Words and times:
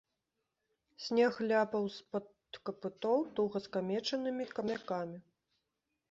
Снег 1.07 1.35
ляпаў 1.49 1.83
з-пад 1.97 2.25
капытоў 2.69 3.19
туга 3.39 3.61
скамечанымі 3.65 4.47
камякамі. 4.61 5.17